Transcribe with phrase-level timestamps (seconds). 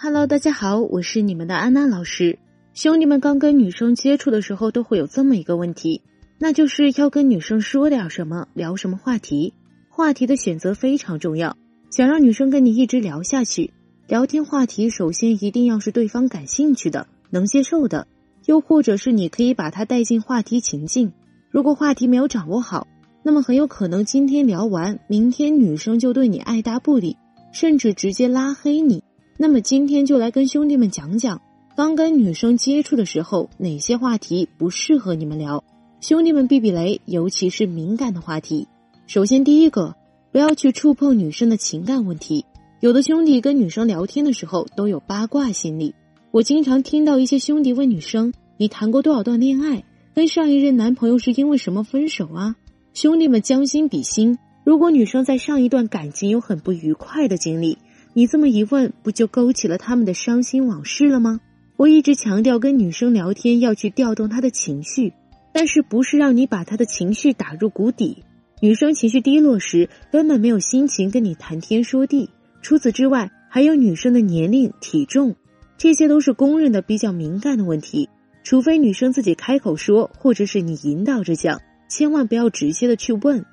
[0.00, 2.38] Hello，大家好，我是你们的安娜老师。
[2.72, 6.02] 兄弟们刚跟女生接触的时候，都会有这么一个问题，
[6.38, 9.52] 那就是要跟女生说点什么，聊什么话题。
[9.88, 11.56] 话题的选择非常重要，
[11.90, 13.72] 想让女生跟你一直聊下去，
[14.06, 18.06] 聊天话题首先一定要是对方感兴趣的、能接受的，
[18.46, 21.12] 又或者是你可以把她带进话题情境。
[21.50, 22.86] 如果话题没有掌握好，
[23.24, 27.16] 那么很有可能今天聊完，明天女生就对你爱答不理，
[27.50, 29.02] 甚至直接拉黑你。
[29.40, 31.40] 那么今天就来跟兄弟们讲讲，
[31.76, 35.62] 刚跟女生接触的时候，哪些话题不适合你们聊，
[36.00, 38.66] 兄弟们避避雷，尤其是敏感的话题。
[39.06, 39.94] 首先第一个，
[40.32, 42.44] 不要去触碰女生的情感问题。
[42.80, 45.94] 有的兄弟跟女生聊天的时候都有八卦心理，
[46.32, 49.84] 我经常听到一些兄弟问女生：“你谈过多少段恋爱？
[50.14, 52.56] 跟上一任男朋友是因为什么分手啊？”
[52.92, 57.78] 兄弟们将心比心，如果女生在上一段感情有很不愉快的经历，
[58.14, 61.40] 你这么一问，不就勾起了他们的伤心往事了吗？
[61.76, 65.12] 我一直强调跟女生聊天要去调动她的情绪，
[65.52, 68.24] 但是不是让你把她的情绪打入谷底。
[68.60, 72.30] 女生情绪低落时，根本没有心情跟你谈天说地。
[72.60, 75.36] 除此之外，还有女生的年龄、体重，
[75.76, 78.08] 这些都是公认的比较敏感的问题。
[78.42, 81.60] 除非女生自己开口说，或者是你引导着讲。
[81.88, 83.46] 千万不要直接的去问。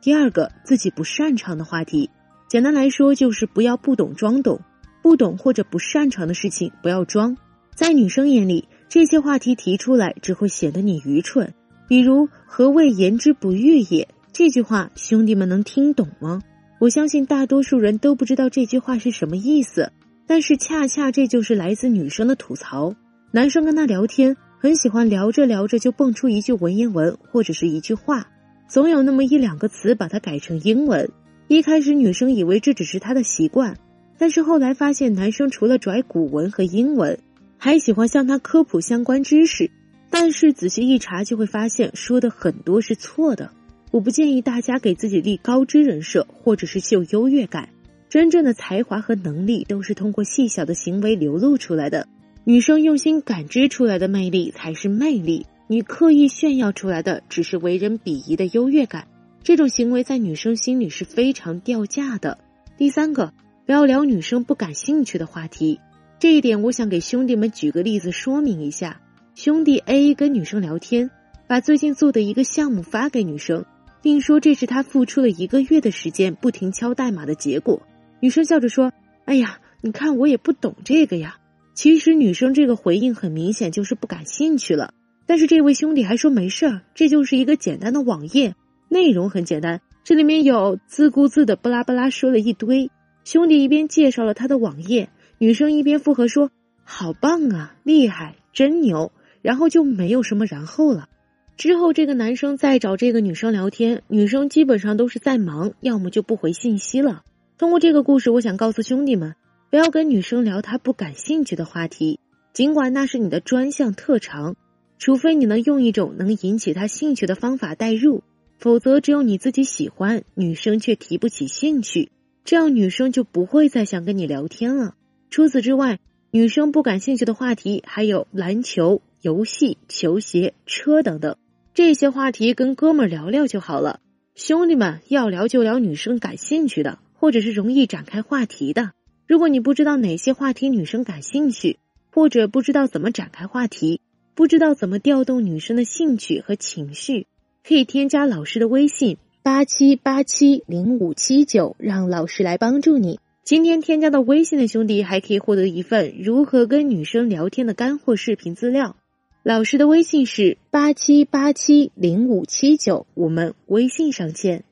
[0.00, 2.08] 第二个，自己不擅长的话题，
[2.50, 4.60] 简单来说就是不要不懂装懂，
[5.02, 7.36] 不懂或者不擅长的事情不要装。
[7.76, 11.54] 在女生眼里，这些话题提出来只会显得你愚蠢。
[11.86, 16.42] 比如“何谓言之不预也”这句话，兄弟们能听懂吗？
[16.80, 19.92] 我相信大多数人都不知道这句话是什么意思。
[20.26, 22.92] 但是恰恰这就是来自女生的吐槽。
[23.30, 24.36] 男生跟她聊天。
[24.58, 28.26] 很喜欢聊着聊着就蹦出一句文言文或者是一句话，
[28.68, 31.10] 总有那么一两个词把它改成英文。
[31.50, 33.76] 一开始女生以为这只是他的习惯，
[34.18, 37.18] 但是后来发现男生除了拽古文和英文，
[37.58, 39.68] 还喜欢向他科普相关知识。
[40.10, 43.50] 但是仔细一查就会发现说的很多是错的。
[43.90, 47.70] 我不建议大家给自己立高知人设或者是秀优越感，
[48.08, 52.06] 真正的才华和能力都是通过细小的行为流露出来的。
[52.44, 59.08] 女生用心感知出来的魅力才是魅力，你刻意炫耀出来的只是为人鄙夷的优越感。
[59.42, 62.38] 这种行为在女生心里是非常掉价的。
[62.76, 63.32] 第三个，
[63.64, 65.80] 不要聊女生不感兴趣的话题。
[66.18, 69.00] 这一点，我想给兄弟们举个例子说明一下。
[69.34, 71.10] 兄弟 A 跟女生聊天，
[71.46, 73.64] 把最近做的一个项目发给女生，
[74.02, 77.80] 并说这是他付出了一个月的时间不停敲代码的结果。
[78.20, 78.92] 女生笑着说
[79.24, 81.38] ：“哎呀，你看我也不懂这个呀。”
[81.72, 84.92] 其实女生这个回应很明显就是不感兴趣了，
[85.24, 88.54] 但是这位兄弟还说没事儿，这就是一个简单的网页，
[88.90, 92.90] 内容很简单，这里面有自顾自的巴拉巴拉说了一堆。
[93.22, 96.50] 兄弟一边介绍了他的网页，女生一边附和说
[96.82, 99.12] ：“好棒啊，厉害，真牛。”
[99.42, 101.08] 然后就没有什么然后了。
[101.56, 107.22] 之后这个男生再找这个女生聊天，女生基本上都是在忙，要么就不回信息了。
[107.58, 109.36] 通过这个故事，我想告诉兄弟们。
[109.70, 112.18] 不要跟女生聊她不感兴趣的话题，
[112.52, 114.56] 尽管那是你的专项特长，
[114.98, 118.24] 除非你能用一种能引起她兴趣的方法代入，
[118.60, 122.10] 否则只有你自己喜欢，女生却提不起兴趣，
[122.44, 124.94] 这样女生就不会再想跟你聊天了。
[125.30, 125.98] 除此之外，
[126.30, 131.38] 女生不感兴趣的话题还有篮球、游戏、球鞋、车等等，
[131.72, 134.00] 这些话题跟哥们聊聊就好了。
[134.34, 138.92] 兄弟们要聊就聊女生感兴趣的，或者是容易展开话题的。
[139.26, 141.78] 如果你不知道哪些话题女生感兴趣，
[142.12, 144.02] 或者不知道怎么展开话题，
[144.34, 147.26] 不知道怎么调动女生的兴趣和情绪，
[147.66, 153.20] 可以添加老师的微信八七八七零五七九，让老师来帮助你。
[153.42, 158.96] 今天添加到微信的兄弟还可以获得一份如何跟女生聊天的干货视频资料。
[159.42, 164.64] 老师的微信是八七八七零五七九，我们微信上见。